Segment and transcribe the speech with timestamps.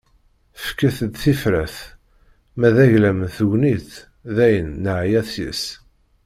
[0.63, 1.75] Fket-d tifrat...
[2.59, 3.91] ma d aglam n tegnit,
[4.35, 5.63] dayen neɛya seg-s.